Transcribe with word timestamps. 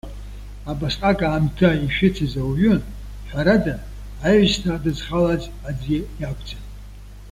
Абасҟак 0.71 1.19
аамҭа 1.27 1.69
ишәыцыз 1.85 2.33
ауаҩы, 2.41 2.73
ҳәарада, 3.27 3.75
аҩсҭаа 4.27 4.83
дызхалаз 4.83 5.43
аӡәы 5.69 5.97
иакәӡам. 6.21 6.63